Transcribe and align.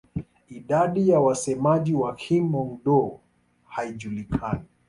Idadi 0.47 1.09
ya 1.09 1.19
wasemaji 1.19 1.93
wa 1.95 2.15
Kihmong-Dô 2.15 3.19
haijulikani. 3.67 4.61